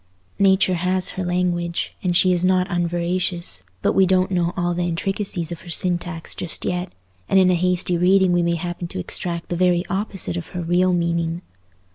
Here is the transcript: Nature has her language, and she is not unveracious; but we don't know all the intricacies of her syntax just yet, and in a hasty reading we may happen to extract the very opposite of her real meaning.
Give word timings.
Nature 0.39 0.73
has 0.73 1.09
her 1.09 1.23
language, 1.23 1.93
and 2.01 2.17
she 2.17 2.33
is 2.33 2.43
not 2.43 2.67
unveracious; 2.71 3.61
but 3.83 3.93
we 3.93 4.07
don't 4.07 4.31
know 4.31 4.51
all 4.57 4.73
the 4.73 4.81
intricacies 4.87 5.51
of 5.51 5.61
her 5.61 5.69
syntax 5.69 6.33
just 6.33 6.65
yet, 6.65 6.91
and 7.29 7.39
in 7.39 7.51
a 7.51 7.53
hasty 7.53 7.99
reading 7.99 8.31
we 8.31 8.41
may 8.41 8.55
happen 8.55 8.87
to 8.87 8.97
extract 8.99 9.49
the 9.49 9.55
very 9.55 9.85
opposite 9.91 10.37
of 10.37 10.47
her 10.57 10.61
real 10.63 10.91
meaning. 10.91 11.43